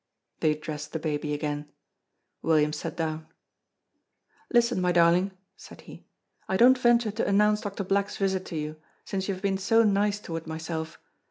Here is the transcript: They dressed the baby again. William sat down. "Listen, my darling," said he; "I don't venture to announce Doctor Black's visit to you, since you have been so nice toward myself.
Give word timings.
They 0.39 0.55
dressed 0.55 0.93
the 0.93 0.99
baby 0.99 1.31
again. 1.31 1.71
William 2.41 2.73
sat 2.73 2.97
down. 2.97 3.27
"Listen, 4.51 4.81
my 4.81 4.91
darling," 4.91 5.33
said 5.55 5.81
he; 5.81 6.07
"I 6.47 6.57
don't 6.57 6.75
venture 6.75 7.11
to 7.11 7.27
announce 7.27 7.61
Doctor 7.61 7.83
Black's 7.83 8.17
visit 8.17 8.43
to 8.47 8.55
you, 8.57 8.77
since 9.05 9.27
you 9.27 9.35
have 9.35 9.43
been 9.43 9.59
so 9.59 9.83
nice 9.83 10.19
toward 10.19 10.47
myself. 10.47 10.97